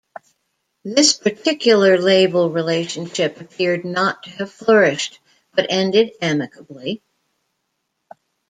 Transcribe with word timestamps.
This 0.83 1.13
particular 1.13 1.99
label 1.99 2.49
relationship 2.49 3.39
appeared 3.39 3.85
not 3.85 4.23
to 4.23 4.31
have 4.31 4.51
flourished, 4.51 5.19
but 5.53 5.69
ended 5.71 6.13
amicably. 6.19 7.03